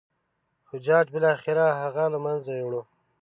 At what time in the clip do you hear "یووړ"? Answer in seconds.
2.59-2.75